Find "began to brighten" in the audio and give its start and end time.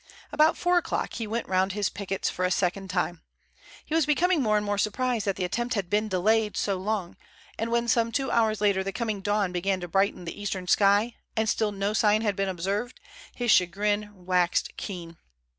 9.51-10.25